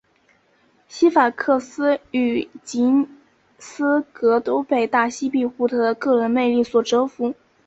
[0.87, 3.07] 西法克斯与吉
[3.59, 7.35] 斯戈都被大西庇阿的个人魅力所折服。